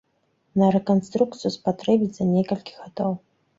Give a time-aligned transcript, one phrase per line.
[0.61, 3.17] На рэканструкцыю спатрэбіцца некалькі гадоў.